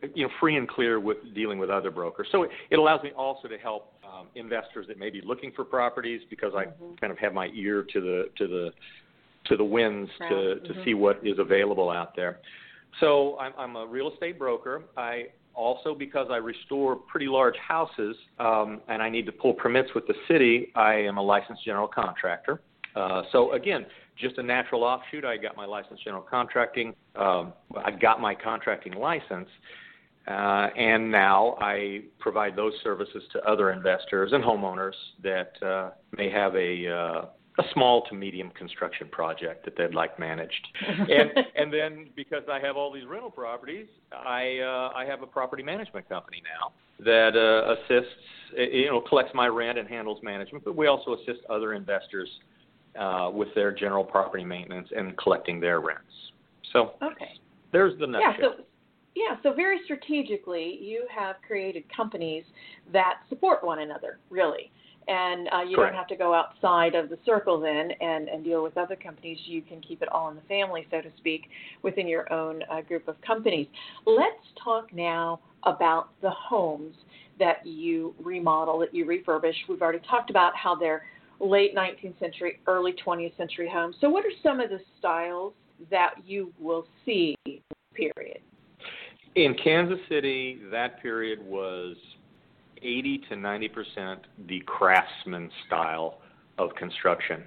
f- 0.03 0.09
you 0.13 0.25
know, 0.25 0.33
free 0.39 0.57
and 0.57 0.67
clear 0.67 0.99
with 0.99 1.17
dealing 1.33 1.59
with 1.59 1.69
other 1.69 1.91
brokers. 1.91 2.27
So 2.31 2.43
it, 2.43 2.51
it 2.69 2.79
allows 2.79 3.03
me 3.03 3.11
also 3.11 3.47
to 3.47 3.57
help 3.57 3.93
um, 4.03 4.27
investors 4.35 4.85
that 4.87 4.97
may 4.99 5.09
be 5.09 5.21
looking 5.21 5.51
for 5.55 5.63
properties 5.63 6.21
because 6.29 6.53
I 6.55 6.65
kind 6.99 7.11
of 7.11 7.17
have 7.19 7.33
my 7.33 7.47
ear 7.53 7.85
to 7.93 8.01
the 8.01 8.29
to 8.37 8.47
the 8.47 8.69
to 9.45 9.57
the 9.57 9.63
winds 9.63 10.09
to 10.29 10.35
Right. 10.35 10.65
to 10.65 10.73
Mhm. 10.73 10.83
see 10.85 10.93
what 10.93 11.19
is 11.25 11.39
available 11.39 11.89
out 11.89 12.15
there. 12.15 12.39
So 12.99 13.37
I'm, 13.39 13.53
I'm 13.57 13.75
a 13.75 13.85
real 13.85 14.11
estate 14.11 14.39
broker. 14.39 14.83
I 14.97 15.27
also 15.53 15.95
because 15.95 16.27
I 16.29 16.37
restore 16.37 16.95
pretty 16.95 17.27
large 17.27 17.57
houses 17.57 18.15
um, 18.39 18.81
and 18.87 19.01
I 19.01 19.09
need 19.09 19.25
to 19.25 19.31
pull 19.31 19.53
permits 19.53 19.89
with 19.95 20.05
the 20.07 20.13
city. 20.27 20.71
I 20.75 20.93
am 20.95 21.17
a 21.17 21.21
licensed 21.21 21.63
general 21.65 21.87
contractor. 21.87 22.61
Uh, 22.95 23.23
so 23.31 23.51
again, 23.53 23.85
just 24.19 24.37
a 24.37 24.43
natural 24.43 24.83
offshoot. 24.83 25.25
I 25.25 25.37
got 25.37 25.55
my 25.55 25.65
license 25.65 25.99
general 26.03 26.23
contracting. 26.23 26.93
Um, 27.15 27.53
I 27.83 27.91
got 27.91 28.19
my 28.21 28.35
contracting 28.35 28.93
license, 28.93 29.49
uh, 30.27 30.67
and 30.77 31.11
now 31.11 31.57
I 31.59 32.01
provide 32.19 32.55
those 32.55 32.73
services 32.83 33.23
to 33.33 33.41
other 33.43 33.71
investors 33.71 34.31
and 34.33 34.43
homeowners 34.43 34.93
that 35.23 35.51
uh, 35.63 35.91
may 36.15 36.29
have 36.29 36.55
a 36.55 36.87
uh, 36.87 37.25
a 37.59 37.63
small 37.73 38.03
to 38.03 38.13
medium 38.13 38.51
construction 38.51 39.07
project 39.09 39.65
that 39.65 39.75
they'd 39.75 39.93
like 39.93 40.19
managed. 40.19 40.67
and 40.87 41.31
and 41.55 41.73
then 41.73 42.09
because 42.15 42.43
I 42.51 42.59
have 42.59 42.77
all 42.77 42.91
these 42.91 43.05
rental 43.05 43.31
properties, 43.31 43.87
I 44.11 44.59
uh, 44.59 44.91
I 44.95 45.05
have 45.05 45.21
a 45.21 45.27
property 45.27 45.63
management 45.63 46.07
company 46.09 46.41
now 46.43 46.71
that 47.03 47.35
uh, 47.35 47.75
assists 47.75 48.11
you 48.55 48.87
know 48.87 49.01
collects 49.01 49.31
my 49.33 49.47
rent 49.47 49.77
and 49.77 49.87
handles 49.87 50.19
management, 50.23 50.65
but 50.65 50.75
we 50.75 50.87
also 50.87 51.15
assist 51.15 51.39
other 51.49 51.73
investors 51.73 52.29
uh, 52.97 53.29
with 53.29 53.49
their 53.55 53.71
general 53.71 54.03
property 54.03 54.43
maintenance 54.43 54.89
and 54.95 55.17
collecting 55.17 55.59
their 55.59 55.79
rents. 55.79 56.03
So 56.73 56.93
okay. 57.01 57.39
there's 57.71 57.97
the 57.99 58.07
nutshell. 58.07 58.33
Yeah, 58.39 58.47
so 58.57 58.63
yeah, 59.15 59.35
so 59.41 59.53
very 59.53 59.79
strategically, 59.85 60.77
you 60.79 61.07
have 61.15 61.37
created 61.45 61.83
companies 61.95 62.43
that 62.93 63.21
support 63.29 63.63
one 63.63 63.79
another, 63.79 64.19
really 64.29 64.71
and 65.07 65.47
uh, 65.53 65.61
you 65.61 65.75
Correct. 65.75 65.93
don't 65.93 65.97
have 65.97 66.07
to 66.07 66.15
go 66.15 66.33
outside 66.33 66.95
of 66.95 67.09
the 67.09 67.17
circle 67.25 67.59
then 67.59 67.91
and, 68.01 68.27
and 68.27 68.43
deal 68.43 68.61
with 68.61 68.77
other 68.77 68.95
companies. 68.95 69.37
You 69.45 69.61
can 69.61 69.79
keep 69.81 70.01
it 70.01 70.09
all 70.11 70.29
in 70.29 70.35
the 70.35 70.41
family, 70.43 70.85
so 70.91 71.01
to 71.01 71.09
speak, 71.17 71.49
within 71.81 72.07
your 72.07 72.31
own 72.31 72.61
uh, 72.69 72.81
group 72.81 73.07
of 73.07 73.15
companies. 73.21 73.67
Let's 74.05 74.35
talk 74.61 74.93
now 74.93 75.39
about 75.63 76.09
the 76.21 76.31
homes 76.31 76.95
that 77.39 77.65
you 77.65 78.15
remodel, 78.21 78.79
that 78.79 78.93
you 78.93 79.05
refurbish. 79.05 79.53
We've 79.69 79.81
already 79.81 80.01
talked 80.09 80.29
about 80.29 80.55
how 80.55 80.75
they're 80.75 81.03
late 81.39 81.75
19th 81.75 82.19
century, 82.19 82.59
early 82.67 82.93
20th 83.05 83.35
century 83.37 83.69
homes. 83.71 83.95
So, 84.01 84.09
what 84.09 84.25
are 84.25 84.31
some 84.43 84.59
of 84.59 84.69
the 84.69 84.79
styles 84.99 85.53
that 85.91 86.15
you 86.25 86.53
will 86.59 86.87
see 87.05 87.35
period? 87.93 88.39
In 89.35 89.55
Kansas 89.63 89.99
City, 90.09 90.59
that 90.71 91.01
period 91.01 91.39
was 91.45 91.95
80 92.81 93.21
to 93.29 93.35
90 93.35 93.67
percent 93.69 94.19
the 94.47 94.61
craftsman 94.65 95.49
style 95.65 96.19
of 96.57 96.73
construction, 96.75 97.43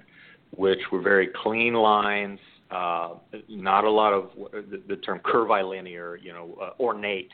which 0.55 0.79
were 0.91 1.01
very 1.01 1.29
clean 1.43 1.73
lines, 1.73 2.39
uh, 2.71 3.15
not 3.49 3.83
a 3.83 3.89
lot 3.89 4.13
of 4.13 4.29
the, 4.51 4.81
the 4.87 4.95
term 4.97 5.19
curvilinear, 5.23 6.15
you 6.15 6.31
know, 6.31 6.57
uh, 6.61 6.81
ornate, 6.81 7.31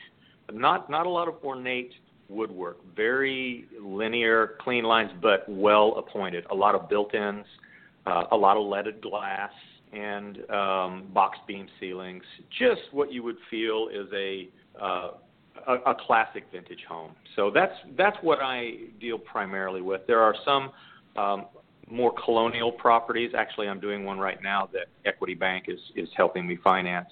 not 0.52 0.90
not 0.90 1.06
a 1.06 1.10
lot 1.10 1.28
of 1.28 1.34
ornate 1.44 1.92
woodwork, 2.28 2.78
very 2.94 3.66
linear, 3.82 4.56
clean 4.60 4.84
lines, 4.84 5.10
but 5.22 5.44
well 5.48 5.96
appointed. 5.96 6.44
A 6.50 6.54
lot 6.54 6.74
of 6.74 6.88
built-ins, 6.88 7.46
uh, 8.06 8.24
a 8.32 8.36
lot 8.36 8.56
of 8.56 8.66
leaded 8.66 9.00
glass, 9.00 9.50
and 9.92 10.38
um, 10.50 11.08
box 11.14 11.38
beam 11.46 11.66
ceilings. 11.80 12.22
Just 12.58 12.82
what 12.92 13.12
you 13.12 13.22
would 13.22 13.38
feel 13.50 13.88
is 13.92 14.06
a 14.14 14.48
uh, 14.80 15.10
a, 15.66 15.74
a 15.90 15.94
classic 16.06 16.44
vintage 16.52 16.84
home. 16.88 17.12
So 17.36 17.50
that's 17.52 17.74
that's 17.96 18.16
what 18.22 18.38
I 18.40 18.72
deal 19.00 19.18
primarily 19.18 19.80
with. 19.80 20.06
There 20.06 20.20
are 20.20 20.34
some 20.44 20.70
um, 21.16 21.46
more 21.90 22.12
colonial 22.24 22.72
properties. 22.72 23.32
Actually, 23.36 23.68
I'm 23.68 23.80
doing 23.80 24.04
one 24.04 24.18
right 24.18 24.42
now 24.42 24.68
that 24.72 24.86
Equity 25.04 25.34
Bank 25.34 25.64
is 25.68 25.80
is 25.96 26.08
helping 26.16 26.46
me 26.46 26.58
finance, 26.62 27.08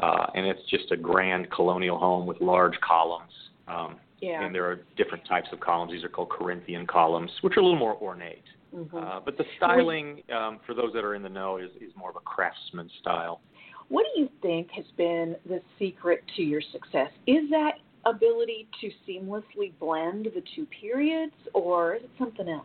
uh, 0.00 0.26
and 0.34 0.46
it's 0.46 0.62
just 0.70 0.90
a 0.92 0.96
grand 0.96 1.50
colonial 1.50 1.98
home 1.98 2.26
with 2.26 2.40
large 2.40 2.78
columns. 2.80 3.32
Um, 3.72 3.96
yeah. 4.20 4.44
And 4.44 4.54
there 4.54 4.64
are 4.70 4.80
different 4.96 5.26
types 5.26 5.48
of 5.52 5.58
columns. 5.58 5.90
These 5.90 6.04
are 6.04 6.08
called 6.08 6.30
Corinthian 6.30 6.86
columns, 6.86 7.30
which 7.40 7.56
are 7.56 7.60
a 7.60 7.64
little 7.64 7.78
more 7.78 7.96
ornate. 7.96 8.44
Mm-hmm. 8.74 8.96
Uh, 8.96 9.20
but 9.24 9.36
the 9.36 9.44
styling, 9.56 10.22
um, 10.34 10.60
for 10.64 10.74
those 10.74 10.92
that 10.94 11.04
are 11.04 11.14
in 11.16 11.22
the 11.22 11.28
know, 11.28 11.58
is, 11.58 11.70
is 11.80 11.92
more 11.96 12.10
of 12.10 12.16
a 12.16 12.20
craftsman 12.20 12.88
style. 13.00 13.40
What 13.88 14.06
do 14.14 14.20
you 14.20 14.28
think 14.40 14.70
has 14.70 14.84
been 14.96 15.36
the 15.46 15.60
secret 15.78 16.22
to 16.36 16.42
your 16.42 16.62
success? 16.72 17.10
Is 17.26 17.50
that 17.50 17.72
ability 18.06 18.68
to 18.80 18.90
seamlessly 19.06 19.72
blend 19.80 20.26
the 20.26 20.42
two 20.54 20.66
periods, 20.80 21.34
or 21.52 21.96
is 21.96 22.02
it 22.02 22.10
something 22.18 22.48
else? 22.48 22.64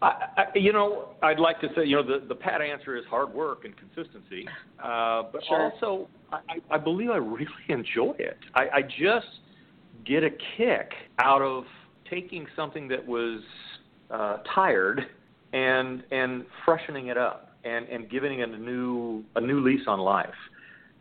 I, 0.00 0.06
I, 0.36 0.44
you 0.54 0.72
know, 0.72 1.10
I'd 1.22 1.38
like 1.38 1.60
to 1.60 1.68
say, 1.76 1.84
you 1.84 1.96
know, 1.96 2.02
the, 2.02 2.26
the 2.26 2.34
pat 2.34 2.60
answer 2.60 2.96
is 2.96 3.04
hard 3.08 3.32
work 3.32 3.64
and 3.64 3.74
consistency, 3.76 4.48
uh, 4.82 5.24
but 5.30 5.42
sure. 5.46 5.70
also 5.70 6.08
I, 6.32 6.56
I 6.70 6.78
believe 6.78 7.10
I 7.10 7.18
really 7.18 7.46
enjoy 7.68 8.14
it. 8.18 8.38
I, 8.54 8.62
I 8.74 8.82
just 8.82 9.26
get 10.04 10.22
a 10.22 10.30
kick 10.56 10.92
out 11.18 11.42
of 11.42 11.64
taking 12.08 12.46
something 12.54 12.88
that 12.88 13.06
was 13.06 13.42
uh, 14.10 14.38
tired 14.54 15.06
and 15.52 16.02
and 16.10 16.44
freshening 16.64 17.08
it 17.08 17.18
up 17.18 17.56
and 17.64 17.88
and 17.88 18.10
giving 18.10 18.40
it 18.40 18.48
a 18.48 18.58
new 18.58 19.24
a 19.36 19.40
new 19.40 19.60
lease 19.60 19.86
on 19.86 19.98
life. 19.98 20.28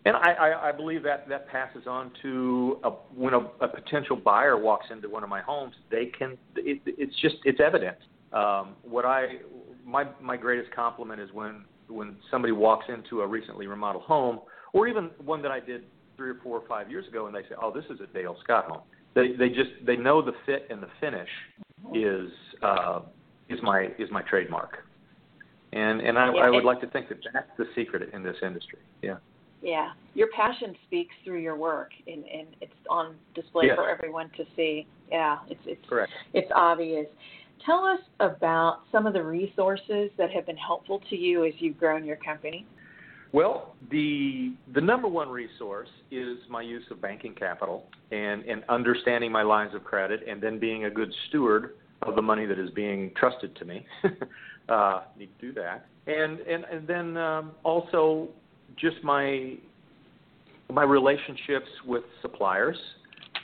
And 0.04 0.16
I, 0.16 0.32
I, 0.32 0.70
I 0.70 0.72
believe 0.72 1.04
that 1.04 1.30
that 1.30 1.48
passes 1.48 1.84
on 1.86 2.12
to 2.24 2.80
a, 2.84 2.90
when 2.90 3.36
a, 3.36 3.40
a 3.60 3.68
potential 3.68 4.16
buyer 4.16 4.58
walks 4.58 4.88
into 4.90 5.08
one 5.08 5.24
of 5.24 5.30
my 5.30 5.42
homes, 5.42 5.76
they 5.92 6.06
can. 6.06 6.38
It, 6.56 6.82
it's 6.86 7.16
just 7.22 7.36
it's 7.46 7.60
evident. 7.60 7.98
Um, 8.34 8.76
what 8.84 9.06
I 9.06 9.38
my 9.86 10.06
my 10.20 10.38
greatest 10.38 10.74
compliment 10.74 11.22
is 11.22 11.30
when 11.34 11.66
when 11.88 12.16
somebody 12.32 12.52
walks 12.52 12.86
into 12.90 13.22
a 13.22 13.28
recently 13.28 13.68
remodeled 13.68 14.06
home, 14.06 14.40
or 14.74 14.88
even 14.88 15.12
one 15.24 15.42
that 15.44 15.52
I 15.52 15.60
did 15.60 15.84
three 16.22 16.30
or 16.30 16.36
four 16.44 16.60
or 16.60 16.68
five 16.68 16.92
years 16.92 17.08
ago, 17.08 17.26
and 17.26 17.36
they 17.36 17.42
say, 17.42 17.56
"Oh, 17.60 17.72
this 17.74 17.86
is 17.90 18.00
a 18.00 18.06
Dale 18.14 18.38
Scott 18.44 18.66
home." 18.66 18.82
They 19.16 19.34
they 19.38 19.50
just 19.50 19.72
they 19.86 19.96
know 19.96 20.22
the 20.22 20.34
fit 20.46 20.68
and 20.70 20.82
the 20.82 20.90
finish 21.00 21.30
is 21.96 22.30
uh, 22.62 23.02
is 23.50 23.60
my 23.64 23.88
is 23.98 24.10
my 24.12 24.22
trademark, 24.22 24.78
and 25.74 26.00
and 26.00 26.20
I, 26.20 26.32
Yeah, 26.32 26.42
I 26.42 26.50
would 26.52 26.64
like 26.64 26.80
to 26.82 26.88
think 26.88 27.10
that 27.10 27.18
that's 27.34 27.50
the 27.58 27.66
secret 27.76 28.14
in 28.14 28.22
this 28.22 28.38
industry. 28.44 28.80
Yeah. 29.02 29.18
Yeah, 29.64 29.90
your 30.16 30.28
passion 30.36 30.76
speaks 30.88 31.14
through 31.24 31.40
your 31.40 31.56
work, 31.56 31.92
and, 32.08 32.26
and 32.26 32.48
it's 32.62 32.74
on 32.90 33.16
display 33.36 33.68
Yes. 33.68 33.76
for 33.76 33.88
everyone 33.90 34.32
to 34.38 34.44
see. 34.56 34.88
Yeah, 35.12 35.38
it's 35.50 35.62
it's 35.66 35.90
Correct. 35.90 36.12
it's 36.34 36.52
obvious. 36.56 37.08
Tell 37.66 37.84
us 37.86 38.00
about 38.20 38.80
some 38.92 39.06
of 39.06 39.14
the 39.14 39.24
resources 39.24 40.10
that 40.18 40.32
have 40.32 40.48
been 40.48 40.58
helpful 40.58 41.00
to 41.12 41.16
you 41.16 41.46
as 41.46 41.54
you've 41.60 41.78
grown 41.78 42.06
your 42.06 42.16
company. 42.18 42.66
Well, 43.34 43.76
the 43.90 44.54
the 44.74 44.82
number 44.82 45.08
one 45.08 45.30
resource 45.30 45.90
is 46.12 46.38
my 46.50 46.62
use 46.62 46.84
of 46.92 47.02
banking 47.02 47.34
capital 47.34 47.86
and, 48.12 48.44
and 48.44 48.64
understanding 48.68 49.32
my 49.32 49.42
lines 49.42 49.74
of 49.74 49.84
credit 49.84 50.22
and 50.28 50.42
then 50.42 50.60
being 50.60 50.86
a 50.86 50.90
good 50.90 51.14
steward 51.30 51.76
of 52.02 52.16
the 52.16 52.22
money 52.22 52.46
that 52.46 52.60
is 52.60 52.70
being 52.72 53.12
trusted 53.16 53.56
to 53.56 53.66
me. 53.66 53.86
uh, 54.70 55.04
need 55.18 55.30
to 55.40 55.48
do 55.48 55.54
that. 55.54 55.86
And 56.08 56.40
and, 56.42 56.66
and 56.66 56.88
then 56.88 57.16
um, 57.18 57.52
also 57.64 58.30
just 58.78 58.98
my 59.04 59.56
my 60.70 60.84
relationships 60.84 61.70
with 61.86 62.04
suppliers. 62.22 62.78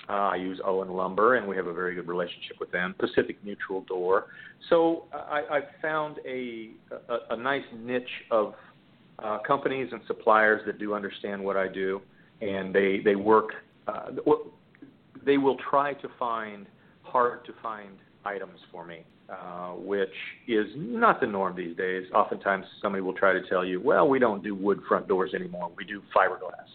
Uh, 0.10 0.30
I 0.32 0.36
use 0.38 0.62
Owen 0.64 0.90
Lumber, 0.90 1.36
and 1.36 1.46
we 1.46 1.58
have 1.58 1.68
a 1.68 1.74
very 1.74 1.94
good 1.94 2.08
relationship 2.08 2.58
with 2.62 2.72
them. 2.72 2.96
Pacific 2.98 3.38
Mutual 3.44 3.82
Door. 3.82 4.28
So 4.70 5.04
I, 5.14 5.42
I've 5.52 5.82
found 5.82 6.18
a, 6.26 6.70
a, 7.10 7.34
a 7.34 7.36
nice 7.36 7.66
niche 7.78 8.04
of 8.32 8.54
uh, 9.20 9.40
companies 9.46 9.90
and 9.92 10.02
suppliers 10.08 10.62
that 10.66 10.78
do 10.80 10.94
understand 10.94 11.44
what 11.44 11.58
I 11.58 11.68
do, 11.68 12.02
and 12.42 12.74
they 12.74 13.00
they 13.04 13.16
work. 13.16 13.50
Uh, 13.88 14.12
they 15.26 15.38
will 15.38 15.58
try 15.70 15.94
to 15.94 16.08
find 16.20 16.68
hard 17.02 17.46
to 17.46 17.54
find 17.62 17.98
items 18.26 18.60
for 18.72 18.86
me, 18.86 19.04
uh, 19.30 19.72
which 19.72 20.14
is 20.48 20.68
not 20.76 21.20
the 21.20 21.28
norm 21.28 21.56
these 21.56 21.76
days. 21.76 22.06
Oftentimes, 22.14 22.66
somebody 22.82 23.02
will 23.02 23.14
try 23.14 23.34
to 23.34 23.42
tell 23.50 23.66
you, 23.66 23.82
"Well, 23.82 24.08
we 24.08 24.20
don't 24.20 24.44
do 24.44 24.54
wood 24.54 24.82
front 24.88 25.08
doors 25.08 25.34
anymore. 25.34 25.72
We 25.76 25.86
do 25.86 26.02
fiberglass." 26.16 26.68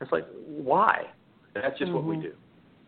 It's 0.00 0.12
like, 0.12 0.26
why? 0.46 1.06
That's 1.54 1.78
just 1.78 1.92
what 1.92 2.04
we 2.04 2.16
Mhm. 2.16 2.22
do. 2.22 2.34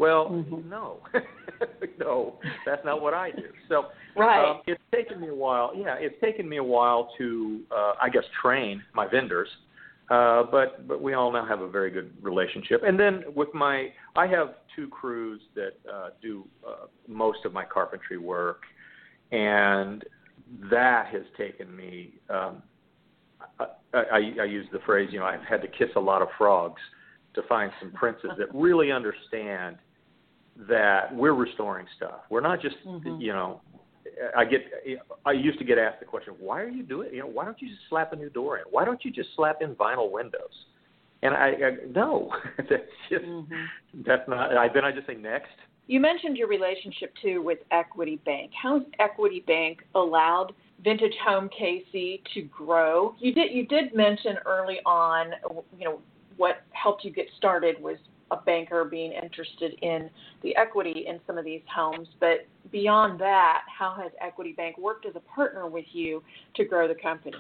Well, 0.03 0.31
Mhm. 0.31 0.65
no, 0.65 0.99
no, 2.01 2.41
that's 2.67 2.85
not 2.85 3.01
what 3.01 3.15
I 3.15 3.31
do. 3.31 3.53
So 3.69 3.93
Right. 4.17 4.49
um, 4.49 4.63
it's 4.67 4.83
taken 4.93 5.21
me 5.21 5.29
a 5.29 5.35
while. 5.35 5.71
Yeah, 5.77 5.95
it's 5.95 6.21
taken 6.21 6.49
me 6.49 6.57
a 6.57 6.65
while 6.65 7.11
to, 7.19 7.61
uh, 7.71 7.95
I 8.03 8.09
guess, 8.09 8.25
train 8.43 8.83
my 8.95 9.07
vendors. 9.07 9.49
Uh, 10.11 10.43
but 10.43 10.89
but 10.89 11.01
we 11.01 11.15
all 11.15 11.31
now 11.31 11.45
have 11.45 11.61
a 11.61 11.69
very 11.69 11.93
good 11.93 12.13
relationship. 12.21 12.83
And 12.83 12.99
then 12.99 13.23
with 13.37 13.55
my, 13.55 13.93
I 14.17 14.27
have 14.27 14.57
two 14.75 14.89
crews 14.89 15.41
that 15.55 15.75
uh, 15.89 16.09
do 16.21 16.49
uh, 16.67 16.87
most 17.07 17.45
of 17.45 17.53
my 17.53 17.65
carpentry 17.65 18.19
work, 18.19 18.63
and 19.31 20.05
that 20.69 21.07
has 21.15 21.23
taken 21.39 21.75
me. 21.77 22.15
Um, 22.29 22.61
I, 23.61 23.67
I, 23.95 24.21
I 24.41 24.45
use 24.45 24.67
the 24.73 24.81
phrase, 24.81 25.11
you 25.13 25.21
know, 25.21 25.27
I've 25.27 25.45
had 25.45 25.63
to 25.63 25.69
kiss 25.69 25.91
a 25.95 26.01
lot 26.01 26.23
of 26.23 26.29
frogs 26.39 26.83
to 27.35 27.43
find 27.45 27.71
some 27.81 27.93
princes 27.93 28.31
that 28.37 28.53
really 28.53 28.91
understand 28.91 29.77
that 30.69 31.15
we're 31.15 31.35
restoring 31.35 31.87
stuff. 31.97 32.21
We're 32.31 32.41
not 32.41 32.61
just, 32.61 32.77
Mhm. 32.85 33.21
you 33.21 33.33
know, 33.33 33.61
I 34.37 34.45
get. 34.45 34.61
I 35.25 35.33
used 35.33 35.59
to 35.59 35.65
get 35.65 35.79
asked 35.79 36.01
the 36.01 36.05
question, 36.07 36.35
"Why 36.39 36.61
are 36.61 36.69
you 36.69 36.83
doing? 36.83 37.15
You 37.15 37.21
know, 37.21 37.29
why 37.29 37.45
don't 37.45 37.61
you 37.63 37.69
just 37.69 37.89
slap 37.89 38.13
a 38.13 38.17
new 38.17 38.31
door 38.31 38.59
in? 38.59 38.65
Why 38.65 38.85
don't 38.85 39.03
you 39.05 39.11
just 39.11 39.35
slap 39.35 39.63
in 39.63 39.75
vinyl 39.77 40.11
windows?" 40.11 40.67
And 41.23 41.35
I, 41.35 41.49
I 41.49 41.77
no, 41.95 42.31
that's 42.59 42.91
just 43.09 43.25
Mhm. 43.25 43.67
that's 44.05 44.29
not. 44.29 44.57
I, 44.57 44.69
then 44.69 44.85
I 44.85 44.93
just 44.93 45.07
say 45.07 45.15
next. 45.15 45.53
You 45.87 46.01
mentioned 46.01 46.37
your 46.37 46.49
relationship 46.49 47.15
too 47.23 47.43
with 47.43 47.59
Equity 47.71 48.17
Bank. 48.25 48.53
How's 48.61 48.83
Equity 48.99 49.41
Bank 49.47 49.85
allowed 49.95 50.53
Vintage 50.83 51.17
Home 51.25 51.49
KC 51.49 52.23
to 52.35 52.43
grow? 52.43 53.15
You 53.19 53.33
did 53.33 53.53
you 53.53 53.67
did 53.67 53.95
mention 53.95 54.37
early 54.47 54.81
on, 54.85 55.33
you 55.79 55.85
know, 55.85 56.01
what 56.37 56.63
helped 56.73 57.05
you 57.05 57.11
get 57.11 57.27
started 57.37 57.81
was 57.81 57.97
a 58.33 58.37
banker 58.45 58.85
being 58.85 59.13
interested 59.13 59.75
in 59.83 60.11
the 60.43 60.57
equity 60.57 61.05
in 61.07 61.21
some 61.27 61.39
of 61.39 61.45
these 61.45 61.61
homes. 61.73 62.09
But 62.19 62.47
beyond 62.71 63.21
that, 63.21 63.63
how 63.67 63.95
has 64.01 64.11
Equity 64.21 64.53
Bank 64.53 64.79
worked 64.79 65.07
as 65.07 65.15
a 65.15 65.21
partner 65.21 65.69
with 65.69 65.85
you 65.93 66.23
to 66.57 66.65
grow 66.65 66.89
the 66.89 66.95
company? 66.95 67.37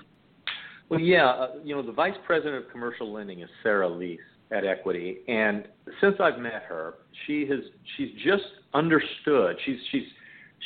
Well, 0.89 1.01
yeah, 1.01 1.27
uh, 1.27 1.49
you 1.65 1.75
know, 1.75 1.83
the 1.83 1.93
vice 1.93 2.17
president 2.27 2.67
of 2.67 2.71
commercial 2.71 3.13
lending 3.13 3.41
is 3.41 3.49
Sarah 3.63 3.89
Lease 3.89 4.21
at 4.51 4.67
Equity, 4.67 5.21
and 5.27 5.67
since 6.01 6.17
I've 6.21 6.39
met 6.39 6.65
her, 6.69 6.95
she 7.27 7.47
has 7.47 7.61
she's 7.97 8.11
just 8.23 8.45
understood. 8.75 9.57
She's 9.65 9.79
she's 9.91 10.03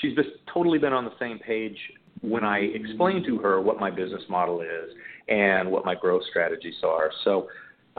she's 0.00 0.16
just 0.16 0.30
totally 0.52 0.78
been 0.78 0.92
on 0.92 1.04
the 1.04 1.12
same 1.20 1.38
page 1.38 1.78
when 2.22 2.42
I 2.42 2.58
explain 2.58 3.24
to 3.26 3.38
her 3.38 3.60
what 3.60 3.78
my 3.78 3.90
business 3.90 4.22
model 4.28 4.62
is 4.62 4.90
and 5.28 5.70
what 5.70 5.84
my 5.84 5.94
growth 5.94 6.22
strategies 6.28 6.74
are. 6.82 7.12
So 7.22 7.48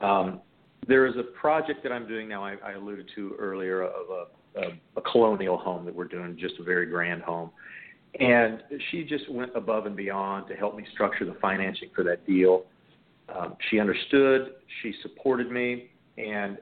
um, 0.01 0.41
there 0.87 1.05
is 1.05 1.15
a 1.17 1.23
project 1.23 1.83
that 1.83 1.91
I'm 1.91 2.07
doing 2.07 2.27
now. 2.27 2.43
I, 2.43 2.55
I 2.63 2.71
alluded 2.73 3.09
to 3.15 3.35
earlier 3.37 3.83
of 3.83 4.09
a, 4.09 4.59
a, 4.59 4.63
a 4.97 5.01
colonial 5.01 5.57
home 5.57 5.85
that 5.85 5.93
we're 5.93 6.05
doing, 6.05 6.37
just 6.39 6.55
a 6.59 6.63
very 6.63 6.85
grand 6.85 7.21
home. 7.21 7.51
And 8.19 8.63
she 8.89 9.03
just 9.03 9.29
went 9.29 9.51
above 9.55 9.85
and 9.85 9.95
beyond 9.95 10.47
to 10.47 10.55
help 10.55 10.75
me 10.75 10.85
structure 10.93 11.25
the 11.25 11.35
financing 11.41 11.89
for 11.93 12.03
that 12.05 12.25
deal. 12.25 12.63
Um, 13.33 13.55
she 13.69 13.79
understood, 13.79 14.53
she 14.81 14.93
supported 15.01 15.51
me, 15.51 15.89
and 16.17 16.57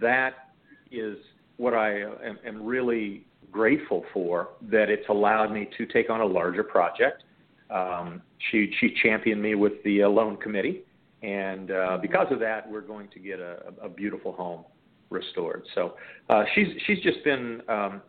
that 0.00 0.50
is 0.92 1.16
what 1.56 1.74
I 1.74 2.02
am, 2.02 2.38
am 2.44 2.64
really 2.64 3.24
grateful 3.50 4.04
for 4.12 4.50
that 4.70 4.88
it's 4.90 5.08
allowed 5.08 5.52
me 5.52 5.68
to 5.78 5.86
take 5.86 6.10
on 6.10 6.20
a 6.20 6.26
larger 6.26 6.62
project. 6.62 7.24
Um, 7.70 8.22
she 8.50 8.72
she 8.80 8.94
championed 9.02 9.40
me 9.40 9.54
with 9.54 9.82
the 9.84 10.02
uh, 10.02 10.08
loan 10.08 10.36
committee, 10.36 10.82
and 11.22 11.70
uh, 11.70 11.98
because 12.00 12.26
of 12.30 12.40
that, 12.40 12.70
we're 12.70 12.80
going 12.80 13.08
to 13.08 13.18
get 13.18 13.40
a, 13.40 13.72
a 13.82 13.88
beautiful 13.88 14.32
home 14.32 14.64
restored. 15.10 15.64
So 15.74 15.94
uh, 16.28 16.44
she's 16.54 16.68
she's 16.86 17.00
just 17.00 17.22
been 17.24 17.60
um, 17.68 18.02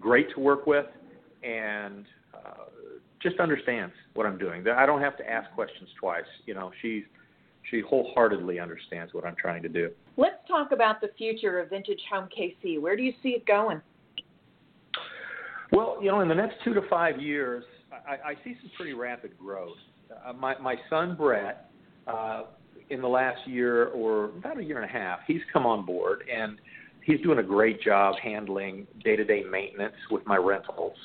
great 0.00 0.32
to 0.34 0.40
work 0.40 0.66
with, 0.66 0.86
and 1.42 2.04
uh, 2.34 2.64
just 3.22 3.38
understands 3.38 3.94
what 4.14 4.26
I'm 4.26 4.38
doing. 4.38 4.66
I 4.68 4.86
don't 4.86 5.00
have 5.00 5.16
to 5.18 5.30
ask 5.30 5.50
questions 5.52 5.88
twice. 6.00 6.24
You 6.46 6.54
know, 6.54 6.72
she 6.82 7.04
she 7.70 7.80
wholeheartedly 7.80 8.58
understands 8.58 9.14
what 9.14 9.24
I'm 9.24 9.36
trying 9.36 9.62
to 9.62 9.68
do. 9.68 9.90
Let's 10.16 10.36
talk 10.48 10.72
about 10.72 11.00
the 11.00 11.10
future 11.18 11.60
of 11.60 11.70
Vintage 11.70 12.00
Home 12.12 12.28
KC. 12.36 12.80
Where 12.80 12.96
do 12.96 13.02
you 13.02 13.12
see 13.22 13.30
it 13.30 13.46
going? 13.46 13.80
Well, 15.72 15.98
you 16.00 16.10
know, 16.10 16.20
in 16.20 16.28
the 16.28 16.34
next 16.34 16.56
two 16.64 16.74
to 16.74 16.82
five 16.88 17.20
years, 17.20 17.64
I, 17.92 18.30
I 18.30 18.34
see 18.44 18.56
some 18.60 18.70
pretty 18.76 18.92
rapid 18.94 19.36
growth. 19.38 19.76
Uh, 20.24 20.32
my 20.32 20.56
my 20.58 20.76
son 20.88 21.16
Brett, 21.16 21.70
uh, 22.06 22.42
in 22.90 23.00
the 23.00 23.08
last 23.08 23.46
year 23.46 23.86
or 23.88 24.26
about 24.26 24.58
a 24.58 24.64
year 24.64 24.80
and 24.80 24.88
a 24.88 24.92
half, 24.92 25.20
he's 25.26 25.40
come 25.52 25.66
on 25.66 25.84
board 25.84 26.22
and 26.32 26.58
he's 27.04 27.20
doing 27.20 27.38
a 27.38 27.42
great 27.42 27.80
job 27.80 28.14
handling 28.22 28.86
day-to-day 29.04 29.44
maintenance 29.50 29.94
with 30.10 30.26
my 30.26 30.36
rentals. 30.36 30.96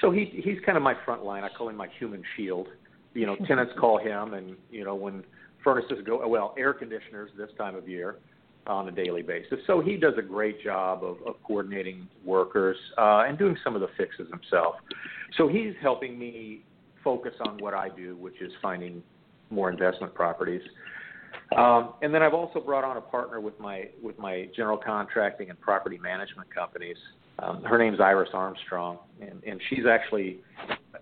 So 0.00 0.10
he 0.10 0.40
he's 0.42 0.58
kind 0.64 0.76
of 0.76 0.82
my 0.82 0.94
front 1.04 1.24
line. 1.24 1.44
I 1.44 1.48
call 1.48 1.68
him 1.68 1.76
my 1.76 1.88
human 1.98 2.22
shield. 2.36 2.68
You 3.12 3.26
know, 3.26 3.36
tenants 3.46 3.72
call 3.78 3.98
him, 3.98 4.34
and 4.34 4.56
you 4.70 4.84
know 4.84 4.94
when 4.94 5.24
furnaces 5.64 5.98
go 6.06 6.26
well, 6.26 6.54
air 6.56 6.72
conditioners 6.72 7.30
this 7.36 7.50
time 7.58 7.74
of 7.74 7.88
year 7.88 8.16
on 8.66 8.88
a 8.88 8.92
daily 8.92 9.22
basis. 9.22 9.58
So 9.66 9.80
he 9.80 9.96
does 9.96 10.14
a 10.18 10.22
great 10.22 10.62
job 10.62 11.02
of, 11.02 11.16
of 11.26 11.42
coordinating 11.42 12.08
workers 12.24 12.76
uh, 12.98 13.24
and 13.26 13.38
doing 13.38 13.56
some 13.64 13.74
of 13.74 13.80
the 13.80 13.88
fixes 13.96 14.28
himself. 14.30 14.76
So 15.36 15.48
he's 15.48 15.74
helping 15.82 16.18
me 16.18 16.62
focus 17.02 17.32
on 17.46 17.58
what 17.58 17.74
I 17.74 17.88
do, 17.88 18.16
which 18.16 18.40
is 18.40 18.52
finding 18.60 19.02
more 19.50 19.70
investment 19.70 20.14
properties. 20.14 20.62
Um, 21.56 21.94
and 22.02 22.14
then 22.14 22.22
I've 22.22 22.34
also 22.34 22.60
brought 22.60 22.84
on 22.84 22.96
a 22.96 23.00
partner 23.00 23.40
with 23.40 23.58
my 23.58 23.88
with 24.02 24.18
my 24.18 24.48
general 24.56 24.76
contracting 24.76 25.50
and 25.50 25.60
property 25.60 25.98
management 25.98 26.52
companies. 26.54 26.96
Um, 27.40 27.62
her 27.64 27.78
name's 27.78 28.00
Iris 28.00 28.28
Armstrong, 28.34 28.98
and, 29.20 29.42
and 29.44 29.60
she's 29.68 29.86
actually 29.90 30.40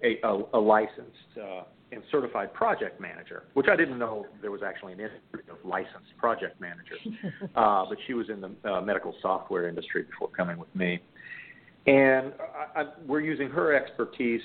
a, 0.04 0.20
a, 0.26 0.42
a 0.54 0.58
licensed 0.58 1.36
uh, 1.36 1.64
and 1.90 2.02
certified 2.10 2.52
project 2.54 3.00
manager, 3.00 3.44
which 3.54 3.66
I 3.70 3.76
didn't 3.76 3.98
know 3.98 4.26
there 4.40 4.50
was 4.50 4.62
actually 4.62 4.92
an 4.92 5.00
industry 5.00 5.40
of 5.50 5.56
licensed 5.64 6.16
project 6.18 6.60
managers. 6.60 7.00
uh, 7.56 7.84
but 7.88 7.98
she 8.06 8.14
was 8.14 8.28
in 8.30 8.40
the 8.40 8.70
uh, 8.70 8.80
medical 8.80 9.14
software 9.20 9.68
industry 9.68 10.04
before 10.04 10.28
coming 10.28 10.58
with 10.58 10.74
me. 10.74 11.00
And 11.86 12.32
I, 12.76 12.82
I, 12.82 12.84
we're 13.06 13.20
using 13.20 13.48
her 13.50 13.74
expertise 13.74 14.42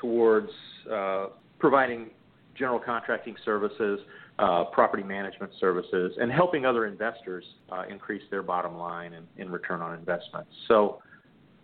towards 0.00 0.50
uh, 0.92 1.28
providing 1.58 2.10
general 2.56 2.78
contracting 2.78 3.36
services, 3.44 4.00
uh, 4.38 4.64
property 4.64 5.02
management 5.02 5.52
services, 5.60 6.12
and 6.20 6.30
helping 6.30 6.64
other 6.64 6.86
investors 6.86 7.44
uh, 7.70 7.84
increase 7.88 8.22
their 8.30 8.42
bottom 8.42 8.76
line 8.76 9.14
and, 9.14 9.26
and 9.38 9.52
return 9.52 9.80
on 9.80 9.98
investment. 9.98 10.46
So, 10.68 11.02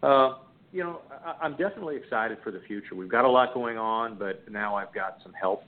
uh, 0.03 0.35
you 0.73 0.83
know, 0.83 1.01
I, 1.25 1.37
I'm 1.43 1.53
definitely 1.53 1.97
excited 1.97 2.39
for 2.43 2.51
the 2.51 2.61
future. 2.67 2.95
We've 2.95 3.11
got 3.11 3.25
a 3.25 3.31
lot 3.31 3.55
going 3.55 3.79
on, 3.79 4.19
but 4.19 4.51
now 4.51 4.77
I've 4.77 4.93
got 4.93 5.19
some 5.23 5.33
help 5.33 5.65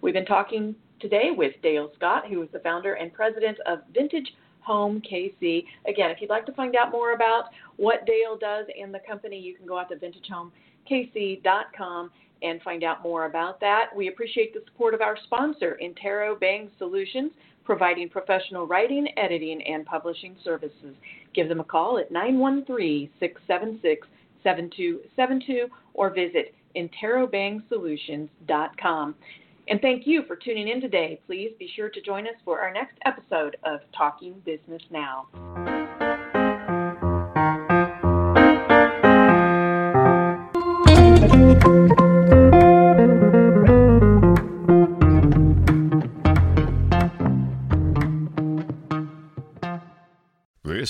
We've 0.00 0.14
been 0.14 0.26
talking 0.26 0.74
today 1.00 1.30
with 1.36 1.52
Dale 1.62 1.90
Scott, 1.96 2.24
who 2.28 2.42
is 2.42 2.48
the 2.52 2.58
founder 2.60 2.94
and 2.94 3.12
president 3.12 3.58
of 3.66 3.80
Vintage 3.92 4.32
Home 4.60 5.00
KC. 5.00 5.64
Again, 5.86 6.10
if 6.10 6.20
you'd 6.20 6.30
like 6.30 6.46
to 6.46 6.52
find 6.52 6.74
out 6.74 6.90
more 6.90 7.12
about 7.12 7.44
what 7.76 8.06
Dale 8.06 8.36
does 8.38 8.66
and 8.80 8.92
the 8.92 9.00
company, 9.06 9.38
you 9.38 9.54
can 9.54 9.66
go 9.66 9.78
out 9.78 9.90
to 9.90 9.96
vintagehomekc.com 9.96 12.10
and 12.44 12.62
find 12.62 12.84
out 12.84 13.02
more 13.02 13.26
about 13.26 13.58
that. 13.60 13.86
We 13.96 14.08
appreciate 14.08 14.54
the 14.54 14.62
support 14.66 14.94
of 14.94 15.00
our 15.00 15.16
sponsor, 15.24 15.78
Interrobang 15.82 16.68
Solutions, 16.78 17.32
providing 17.64 18.08
professional 18.08 18.66
writing, 18.66 19.08
editing, 19.16 19.62
and 19.62 19.86
publishing 19.86 20.36
services. 20.44 20.94
Give 21.34 21.48
them 21.48 21.58
a 21.60 21.64
call 21.64 21.98
at 21.98 22.12
913 22.12 23.08
676 23.18 24.06
7272 24.42 25.68
or 25.94 26.10
visit 26.10 26.54
interrobangsolutions.com. 26.76 29.14
And 29.66 29.80
thank 29.80 30.06
you 30.06 30.24
for 30.26 30.36
tuning 30.36 30.68
in 30.68 30.82
today. 30.82 31.18
Please 31.26 31.52
be 31.58 31.70
sure 31.74 31.88
to 31.88 32.02
join 32.02 32.26
us 32.26 32.34
for 32.44 32.60
our 32.60 32.70
next 32.70 32.98
episode 33.06 33.56
of 33.64 33.80
Talking 33.96 34.34
Business 34.44 34.82
Now. 34.90 35.26